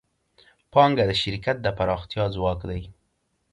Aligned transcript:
پانګه 0.71 1.03
د 1.09 1.11
شرکت 1.21 1.57
د 1.61 1.67
پراختیا 1.77 2.25
ځواک 2.35 2.59
دی. 2.69 2.81